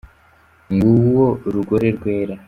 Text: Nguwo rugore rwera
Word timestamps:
Nguwo 0.73 1.25
rugore 1.53 1.87
rwera 1.97 2.35